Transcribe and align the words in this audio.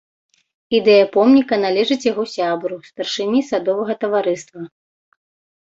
Ідэя 0.77 1.05
помніка 1.15 1.59
належыць 1.65 2.07
яго 2.11 2.23
сябру, 2.35 2.75
старшыні 2.89 3.45
садовага 3.51 3.93
таварыства. 4.07 4.61